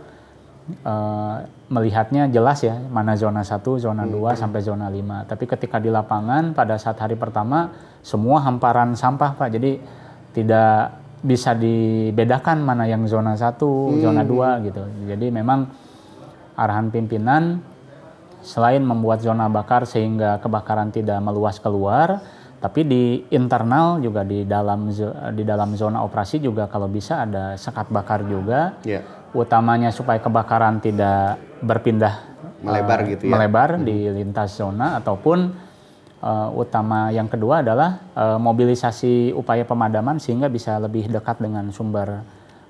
[0.74, 1.36] eh,
[1.70, 5.30] melihatnya jelas ya mana zona 1, zona 2 sampai zona 5.
[5.30, 7.70] Tapi ketika di lapangan pada saat hari pertama
[8.02, 9.48] semua hamparan sampah Pak.
[9.54, 9.78] Jadi
[10.34, 13.60] tidak bisa dibedakan mana yang zona 1,
[14.00, 14.82] zona 2 gitu.
[15.06, 15.68] Jadi memang
[16.56, 17.60] arahan pimpinan
[18.40, 22.24] selain membuat zona bakar sehingga kebakaran tidak meluas keluar,
[22.60, 24.88] tapi di internal juga di dalam
[25.36, 29.00] di dalam zona operasi juga kalau bisa ada sekat bakar juga Ya.
[29.34, 33.32] Utamanya supaya kebakaran tidak berpindah Melebar eh, gitu ya.
[33.32, 35.38] melebar di lintas zona ataupun
[36.20, 42.20] eh, utama yang kedua adalah eh, mobilisasi upaya pemadaman sehingga bisa lebih dekat dengan sumber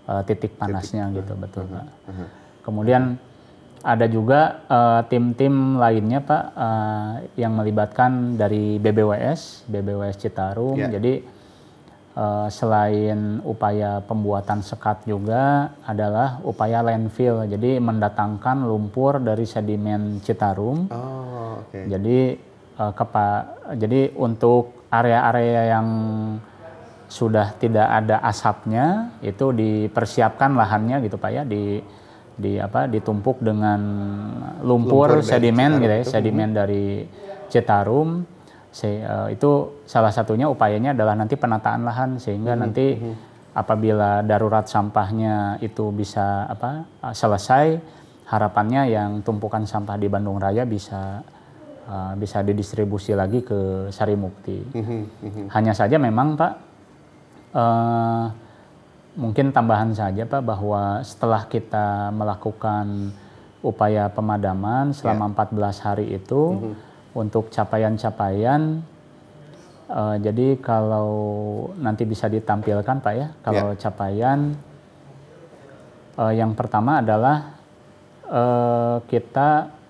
[0.07, 1.35] eh, titik panasnya gitu.
[1.35, 1.87] Betul pak.
[2.63, 3.19] Kemudian
[3.81, 4.61] ada juga
[5.09, 10.77] tim-tim lainnya pak eh, yang melibatkan dari BBWS BBWS Citarum.
[10.79, 10.87] Ya.
[10.87, 11.40] jadi
[12.51, 20.91] selain upaya pembuatan sekat juga adalah upaya landfill, jadi mendatangkan lumpur dari sedimen Citarum.
[20.91, 21.87] Oh, oke.
[21.87, 22.19] Jadi
[22.77, 23.29] eh, kepa,
[23.79, 25.89] jadi untuk area-area yang
[27.11, 31.83] sudah tidak ada asapnya itu dipersiapkan lahannya gitu pak ya di
[32.39, 33.81] di apa ditumpuk dengan
[34.63, 37.03] lumpur, Lumpur sedimen gitu ya sedimen dari
[37.51, 38.23] Citarum
[38.71, 39.51] Se- eh, itu
[39.83, 42.87] salah satunya upayanya adalah nanti penataan lahan sehingga Hmm, nanti
[43.51, 47.67] apabila darurat sampahnya itu bisa apa eh, selesai
[48.31, 51.19] harapannya yang tumpukan sampah di Bandung Raya bisa
[51.85, 54.63] eh, bisa didistribusi lagi ke Sarimukti.
[54.71, 56.53] Mhm, Hanya saja memang Pak
[57.53, 58.25] eh,
[59.19, 63.11] mungkin tambahan saja Pak bahwa setelah kita melakukan
[63.61, 66.71] upaya pemadaman selama 14 hari itu
[67.15, 68.83] untuk capaian-capaian
[69.91, 71.11] eh, jadi kalau
[71.79, 73.27] nanti bisa ditampilkan Pak ya.
[73.43, 74.39] Kalau capaian
[76.19, 77.59] eh, yang pertama adalah
[78.31, 79.81] eh, kita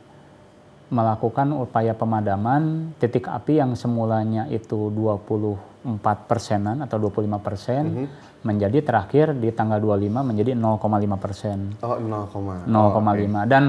[0.90, 8.10] melakukan upaya pemadaman titik api yang semulanya itu 24 persenan atau 25 persen
[8.42, 11.58] menjadi terakhir di tanggal 25 menjadi 0,5 persen.
[11.78, 13.64] Oh, 0, 0,5 dan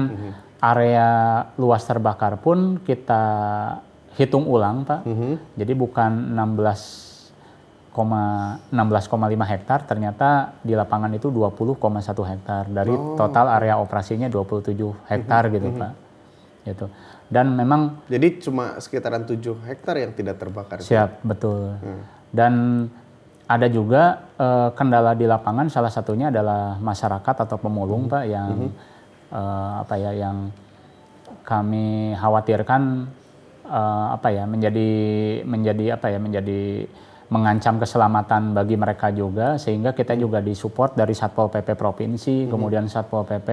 [0.62, 1.08] area
[1.58, 3.22] luas terbakar pun kita
[4.14, 5.02] hitung ulang Pak.
[5.58, 7.12] Jadi bukan 16
[7.92, 8.72] 16,5
[9.52, 11.76] hektar ternyata di lapangan itu 20,1
[12.24, 14.72] hektar dari total area operasinya 27
[15.12, 15.92] hektar gitu Pak.
[16.62, 16.86] Gitu.
[17.28, 20.80] Dan memang Jadi cuma sekitaran 7 hektar yang tidak terbakar.
[20.80, 21.76] Siap, betul.
[22.32, 22.86] Dan
[23.44, 28.72] ada juga eh, kendala di lapangan salah satunya adalah masyarakat atau pemulung Pak yang
[29.32, 30.52] eh, apa ya yang
[31.42, 33.08] kami khawatirkan
[33.66, 34.90] eh, apa ya menjadi
[35.48, 36.86] menjadi apa ya menjadi
[37.32, 43.24] mengancam keselamatan bagi mereka juga sehingga kita juga disupport dari Satpol PP provinsi kemudian Satpol
[43.24, 43.48] PP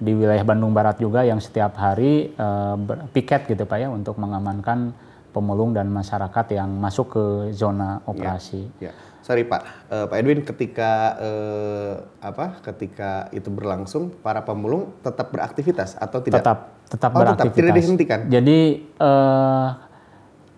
[0.00, 2.32] di wilayah Bandung Barat juga yang setiap hari
[2.80, 4.96] ber- piket gitu Pak ya untuk mengamankan
[5.32, 7.24] pemulung dan masyarakat yang masuk ke
[7.56, 8.68] zona operasi.
[8.80, 12.58] Ya, sorry Pak, Eh, Pak Edwin ketika eh, apa?
[12.60, 16.42] Ketika itu berlangsung, para pemulung tetap beraktivitas atau tidak?
[16.42, 17.56] Tetap tetap Oh, tetap, beraktivitas.
[17.56, 18.20] tidak dihentikan?
[18.26, 19.68] Jadi eh,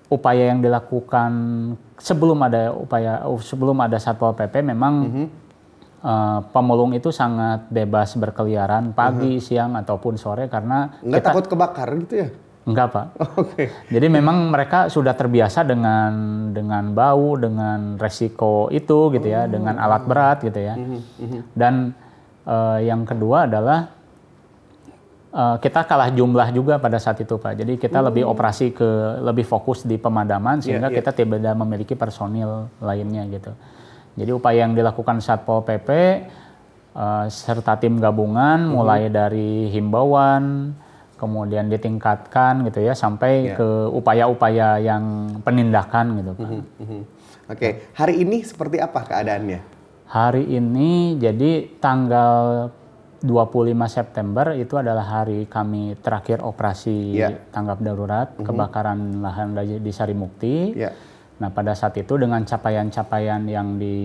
[0.07, 1.31] upaya yang dilakukan
[1.97, 5.27] sebelum ada upaya sebelum ada satpol pp memang Mhm.
[6.01, 11.89] eh, pemulung itu sangat bebas berkeliaran pagi, siang ataupun sore karena Nggak kita takut kebakar
[11.99, 12.29] gitu ya?
[12.65, 13.07] Enggak pak.
[13.41, 13.65] Oke.
[13.93, 16.13] Jadi memang mereka sudah terbiasa dengan
[16.51, 20.75] dengan bau, dengan resiko itu gitu ya, dengan alat berat gitu ya.
[21.53, 21.93] Dan
[22.49, 23.93] eh, yang kedua adalah
[25.29, 27.61] eh, kita kalah jumlah juga pada saat itu Pak.
[27.61, 30.97] Jadi kita lebih operasi ke lebih fokus di pemadaman sehingga iya.
[30.97, 33.53] kita tidak memiliki personil lainnya gitu.
[34.15, 35.89] Jadi upaya yang dilakukan Satpol PP
[36.97, 40.73] eh, serta tim gabungan mulai dari himbauan
[41.25, 43.57] kemudian ditingkatkan gitu ya sampai Iya.
[43.57, 46.51] ke upaya-upaya yang penindakan gitu Pak.
[46.85, 47.01] Mhm.
[47.49, 49.61] Oke, hari ini seperti apa keadaannya?
[50.05, 52.69] Hari ini jadi tanggal
[53.25, 57.41] 25 September itu adalah hari kami terakhir operasi Iya.
[57.49, 60.77] tanggap darurat kebakaran lahan di Sarimukti.
[60.77, 60.93] Ya.
[61.41, 63.97] Nah, pada saat itu dengan capaian-capaian yang di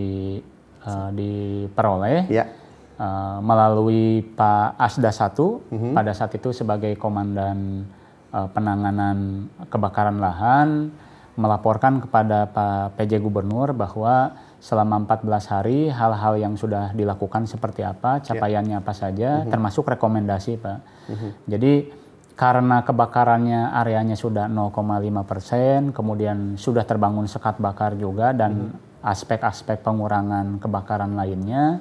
[0.80, 2.48] eh, diperoleh Ya.
[3.00, 5.96] Eh, melalui Pak Asda 1 Mhm.
[5.96, 7.88] pada saat itu sebagai komandan
[8.30, 10.94] uh, penanganan kebakaran lahan
[11.34, 18.20] melaporkan kepada Pak PJ Gubernur bahwa selama 14 hari hal-hal yang sudah dilakukan seperti apa,
[18.20, 20.80] capaiannya apa saja, termasuk rekomendasi Pak.
[21.48, 21.90] Jadi
[22.36, 30.60] karena kebakarannya areanya sudah 0,5 persen, kemudian sudah terbangun sekat bakar juga dan aspek-aspek pengurangan
[30.60, 31.80] kebakaran lainnya,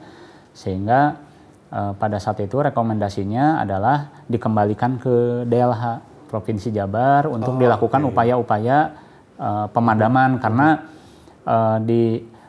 [0.59, 1.15] sehingga
[1.71, 8.11] eh, pada saat itu rekomendasinya adalah dikembalikan ke DLH Provinsi Jabar untuk Oh, dilakukan oke.
[8.11, 8.79] upaya-upaya
[9.39, 10.69] eh, pemadaman karena
[11.47, 12.03] eh, di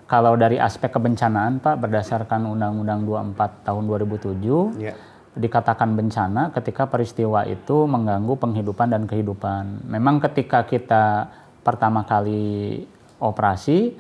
[0.10, 3.06] kalau dari aspek kebencanaan Pak berdasarkan Undang-Undang
[3.38, 4.98] 24 tahun 2007 Ya.
[5.38, 9.86] dikatakan bencana ketika peristiwa itu mengganggu penghidupan dan kehidupan.
[9.86, 11.30] Memang ketika kita
[11.62, 12.82] pertama kali
[13.22, 13.94] operasi,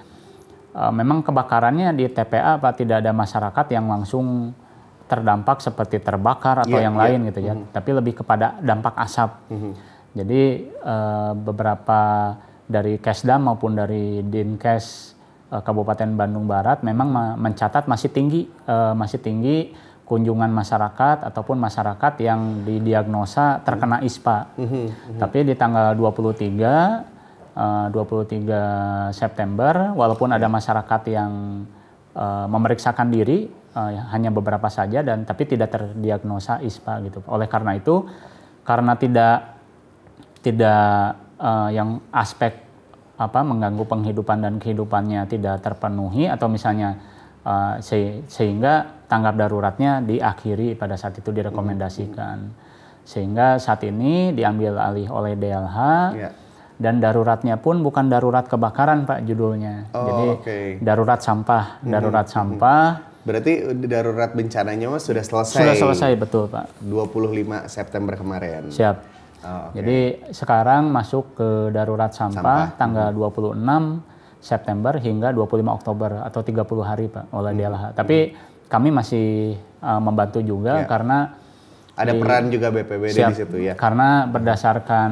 [0.71, 4.51] eh, memang kebakarannya di TPA Pak tidak ada masyarakat yang langsung
[5.05, 7.01] terdampak seperti terbakar atau Iya, yang iya.
[7.01, 9.31] lain gitu ya, tapi lebih kepada dampak asap.
[10.11, 12.01] Jadi eh, beberapa
[12.65, 14.85] dari Kesdam maupun dari Dinkes
[15.49, 19.73] eh, Kabupaten Bandung Barat memang ma- mencatat masih tinggi eh, masih tinggi
[20.05, 24.49] kunjungan masyarakat ataupun masyarakat yang didiagnosa terkena ISPA.
[25.15, 27.18] Tapi di tanggal 23
[27.59, 31.31] eh, 23 September walaupun ada masyarakat yang
[32.15, 37.19] eh, memeriksakan diri eh, hanya beberapa saja dan tapi tidak terdiagnosa ISPA gitu.
[37.27, 38.07] Oleh karena itu
[38.63, 39.59] karena tidak
[40.39, 42.53] tidak eh, yang aspek
[43.19, 46.95] apa mengganggu penghidupan dan kehidupannya tidak terpenuhi atau misalnya
[47.43, 52.37] eh, se- sehingga tanggap daruratnya diakhiri pada saat itu direkomendasikan
[53.03, 55.77] sehingga saat ini diambil alih oleh DLH
[56.13, 56.29] Ya.
[56.79, 60.57] Dan daruratnya pun bukan darurat kebakaran pak judulnya Oh, jadi oke.
[60.79, 65.59] darurat sampah darurat sampah Berarti darurat bencananya mah sudah selesai.
[65.59, 68.71] sudah selesai betul pak 25 September kemarin.
[68.71, 69.03] siap
[69.39, 69.71] Oh, oke.
[69.73, 69.99] Jadi
[70.31, 72.75] sekarang masuk ke darurat sampah, Sampah.
[72.75, 74.03] tanggal 26
[74.37, 75.39] September hingga 25
[75.73, 77.59] Oktober atau 30 hari Pak oleh Hmm.
[77.61, 77.83] DLH.
[77.93, 78.35] Tapi
[78.67, 80.85] kami masih uh, membantu juga Ya.
[80.85, 81.39] karena
[81.93, 83.73] Ada di- peran juga BPBD siap, di situ ya.
[83.75, 85.11] Karena berdasarkan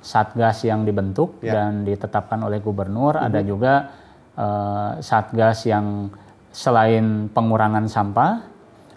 [0.00, 1.58] satgas yang dibentuk Ya.
[1.58, 3.90] dan ditetapkan oleh gubernur, ada juga
[4.34, 6.08] uh, satgas yang
[6.48, 8.40] selain pengurangan sampah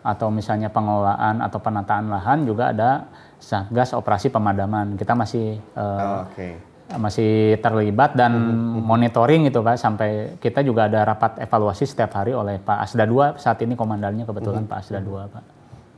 [0.01, 3.05] atau misalnya pengelolaan atau penataan lahan juga ada
[3.37, 4.97] satgas operasi pemadaman.
[4.97, 6.57] Kita masih uh, Oh, Oke.
[6.91, 8.35] masih terlibat dan
[8.83, 13.39] monitoring itu Pak sampai kita juga ada rapat evaluasi setiap hari oleh Pak Asda 2
[13.39, 15.43] saat ini komandannya kebetulan Pak Asda 2 Pak.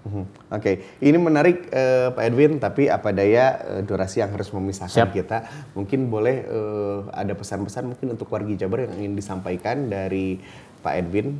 [0.03, 0.51] Mhm.
[0.51, 5.15] Oke, ini menarik eh, Pak Edwin, tapi apa daya eh, durasi yang harus memisahkan Siap.
[5.15, 5.47] kita.
[5.79, 10.43] Mungkin boleh eh, ada pesan-pesan mungkin untuk wargi Jabar yang ingin disampaikan dari
[10.83, 11.39] Pak Edwin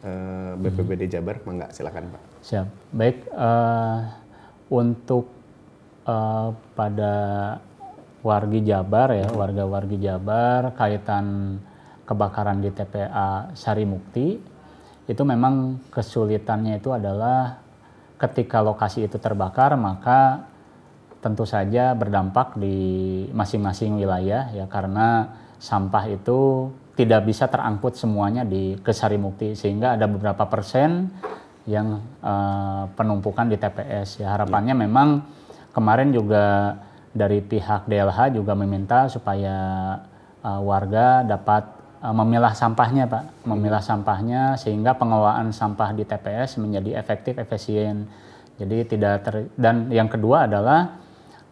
[0.00, 2.22] eh, BPBD Jabar, mangga silakan Pak.
[2.48, 2.66] Siap.
[2.96, 3.98] Baik eh,
[4.72, 5.28] untuk
[6.08, 7.14] eh, pada
[8.24, 11.60] wargi Jabar ya, warga-wargi Jabar kaitan
[12.08, 14.40] kebakaran di TPA Sari Mukti
[15.08, 17.67] itu memang kesulitannya itu adalah
[18.18, 20.50] ketika lokasi itu terbakar maka
[21.18, 28.78] tentu saja berdampak di masing-masing wilayah ya karena sampah itu tidak bisa terangkut semuanya di
[28.78, 31.10] ke Sarimukti sehingga ada beberapa persen
[31.66, 35.22] yang eh, penumpukan di TPS ya harapannya memang
[35.70, 36.74] kemarin juga
[37.14, 39.56] dari pihak DLH juga meminta supaya
[40.42, 46.98] eh, warga dapat eh, memilah sampahnya Pak memilah sampahnya sehingga pengelolaan sampah di TPS menjadi
[46.98, 48.06] efektif efisien
[48.58, 50.98] jadi tidak ter dan yang kedua adalah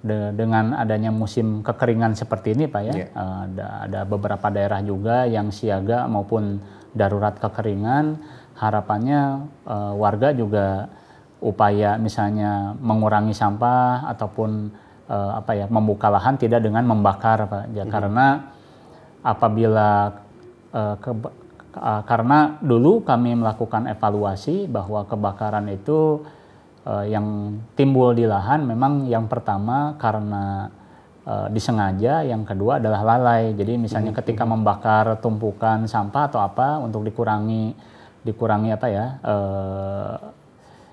[0.02, 3.06] de- dengan adanya musim kekeringan seperti ini Pak ya, Iya.
[3.10, 6.58] eh, ada, ada beberapa daerah juga yang siaga maupun
[6.94, 8.18] darurat kekeringan.
[8.56, 10.88] Harapannya eh, warga juga
[11.38, 14.72] upaya misalnya mengurangi sampah ataupun
[15.06, 18.50] eh, apa ya membuka lahan tidak dengan membakar Pak, ya karena
[19.22, 20.10] apabila
[20.76, 21.32] eh, keba-
[21.72, 26.20] eh, karena dulu kami melakukan evaluasi bahwa kebakaran itu
[26.84, 27.26] eh, yang
[27.72, 30.68] timbul di lahan memang yang pertama karena
[31.24, 33.56] eh, disengaja, yang kedua adalah lalai.
[33.56, 37.72] Jadi misalnya ketika membakar tumpukan sampah atau apa untuk dikurangi
[38.22, 40.14] dikurangi apa ya eh,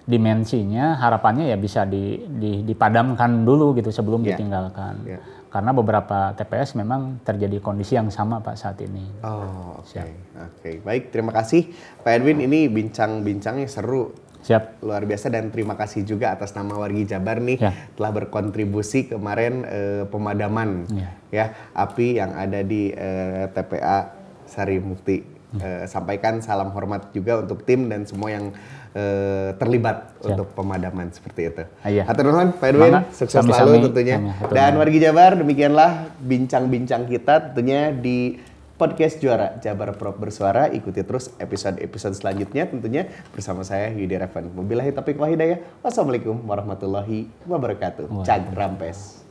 [0.03, 4.35] dimensinya, harapannya ya bisa di, di- dipadamkan dulu gitu sebelum Ya.
[4.35, 4.93] ditinggalkan.
[5.07, 5.19] Ya.
[5.53, 9.05] Karena beberapa TPS memang terjadi kondisi yang sama Pak saat ini.
[9.21, 10.01] Oh, oke.
[10.33, 11.13] Oke, baik.
[11.13, 11.69] Terima kasih
[12.01, 12.41] Pak Edwin.
[12.41, 14.17] Ini bincang-bincangnya seru.
[14.41, 14.81] Siap.
[14.81, 17.71] Luar biasa dan terima kasih juga atas nama Wargi Jabar nih Ya.
[17.95, 21.09] telah berkontribusi kemarin eh, pemadaman Ya.
[21.31, 24.11] ya api yang ada di eh, TPA
[24.43, 28.49] Sari Mukti Eh, sampaikan salam hormat juga untuk tim dan semua yang
[28.97, 30.33] eh, terlibat Siap.
[30.33, 31.63] untuk pemadaman seperti itu.
[31.85, 32.09] Iya.
[32.09, 33.57] Hatur nuhun Pak Edwin, sukses Sami-sami.
[33.57, 34.17] selalu tentunya.
[34.17, 35.91] Sami, Dan wargi Jabar, demikianlah
[36.21, 38.41] bincang-bincang kita tentunya di
[38.73, 40.69] podcast juara Jabar Prop Bersuara.
[40.73, 44.49] Ikuti terus episode-episode selanjutnya tentunya bersama saya Yudi Revan.
[44.57, 45.61] Wabillahi taufiq wal hidayah.
[45.85, 48.09] Wassalamualaikum warahmatullahi wabarakatuh.
[48.25, 49.22] Cag Rampes.